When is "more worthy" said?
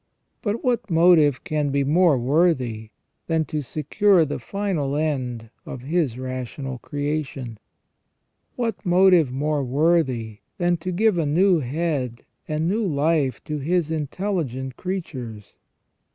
1.83-2.89, 9.31-10.39